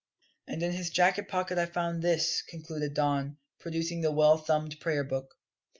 "And 0.47 0.63
in 0.63 0.71
his 0.71 0.89
jacket 0.89 1.27
pocket 1.27 1.59
I 1.59 1.67
found 1.67 2.01
this," 2.01 2.41
concluded 2.41 2.95
Don, 2.95 3.37
producing 3.59 4.01
the 4.01 4.09
well 4.11 4.35
thumbed 4.39 4.79
Prayer 4.79 5.03
Book. 5.03 5.35